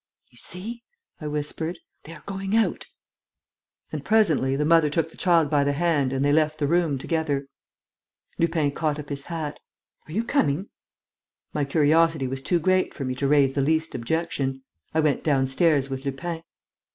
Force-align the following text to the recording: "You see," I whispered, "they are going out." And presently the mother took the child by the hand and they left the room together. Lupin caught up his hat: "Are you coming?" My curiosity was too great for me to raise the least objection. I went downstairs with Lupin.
"You 0.31 0.39
see," 0.39 0.81
I 1.19 1.27
whispered, 1.27 1.77
"they 2.05 2.13
are 2.13 2.23
going 2.25 2.55
out." 2.57 2.87
And 3.91 4.03
presently 4.03 4.55
the 4.55 4.65
mother 4.65 4.89
took 4.89 5.11
the 5.11 5.15
child 5.15 5.51
by 5.51 5.63
the 5.63 5.73
hand 5.73 6.11
and 6.11 6.25
they 6.25 6.31
left 6.31 6.57
the 6.57 6.65
room 6.65 6.97
together. 6.97 7.45
Lupin 8.39 8.71
caught 8.71 8.97
up 8.97 9.09
his 9.09 9.25
hat: 9.25 9.59
"Are 10.07 10.11
you 10.11 10.23
coming?" 10.23 10.69
My 11.53 11.65
curiosity 11.65 12.25
was 12.27 12.41
too 12.41 12.59
great 12.59 12.95
for 12.95 13.05
me 13.05 13.13
to 13.13 13.27
raise 13.27 13.53
the 13.53 13.61
least 13.61 13.93
objection. 13.93 14.63
I 14.91 15.01
went 15.01 15.23
downstairs 15.23 15.87
with 15.87 16.03
Lupin. 16.03 16.41